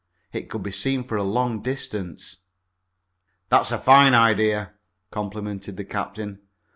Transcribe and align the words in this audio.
It 0.33 0.49
could 0.49 0.63
be 0.63 0.71
seen 0.71 1.03
for 1.03 1.15
a 1.15 1.21
long 1.23 1.61
distance. 1.61 2.37
"That's 3.49 3.71
a 3.71 3.77
fine 3.77 4.15
idea," 4.15 4.73
complimented 5.11 5.77
the 5.77 5.85
captain. 5.85 6.39